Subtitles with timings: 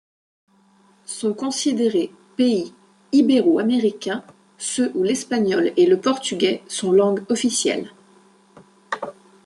[1.05, 2.73] Sont considérés pays
[3.11, 4.23] ibéroaméricains
[4.57, 7.91] ceux où l'espagnol ou le portugais sont langue officielle.